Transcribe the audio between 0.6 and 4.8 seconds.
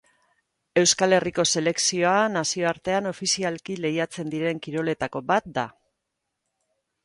Euskal Herriko selekzioa nazioartean ofizialki lehiatzen diren